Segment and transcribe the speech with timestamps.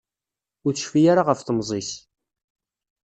[0.65, 1.91] Ur tecfi ara ɣef temẓi-s.